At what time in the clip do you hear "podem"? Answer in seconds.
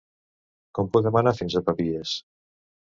0.95-1.19